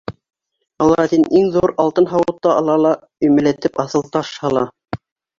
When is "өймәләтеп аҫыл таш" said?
3.27-4.33